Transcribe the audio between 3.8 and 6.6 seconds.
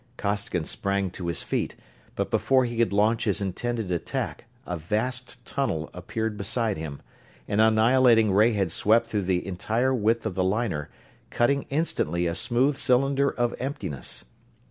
attack a vast tunnel appeared